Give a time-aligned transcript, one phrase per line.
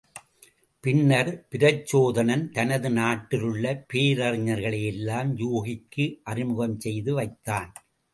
[0.83, 7.71] பின்னர் பிரச்சோதனன் தனது நாட்டிலுள்ள பேரறிஞர்களை எல்லாம் யூகிக்கு அறிமுகம் செய்து வைத்தான்.